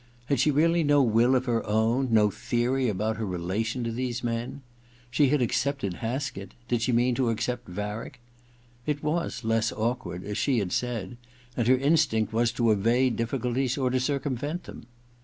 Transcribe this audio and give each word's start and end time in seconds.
Had 0.25 0.39
she 0.39 0.49
really 0.49 0.83
no 0.83 1.03
will 1.03 1.35
of 1.35 1.45
her 1.45 1.63
own— 1.63 2.07
no 2.11 2.31
theory 2.31 2.89
about 2.89 3.17
her 3.17 3.25
relation 3.27 3.83
to 3.83 3.91
these 3.91 4.23
men? 4.23 4.63
She 5.11 5.27
had 5.29 5.43
accepted 5.43 5.97
Haskett— 6.01 6.55
did 6.67 6.81
she 6.81 6.91
mean 6.91 7.13
to 7.13 7.29
accept 7.29 7.67
Varick? 7.67 8.19
It 8.87 9.03
was• 9.03 9.41
less 9.43 9.71
awkward/ 9.71 10.23
as 10.23 10.39
she 10.39 10.57
had 10.57 10.71
said, 10.71 11.17
and 11.55 11.67
her 11.67 11.77
instinct 11.77 12.33
was 12.33 12.51
to 12.53 12.71
evade 12.71 13.15
difficulties 13.15 13.77
or: 13.77 13.91
to 13.91 13.99
circumvent 13.99 14.63
them. 14.63 14.87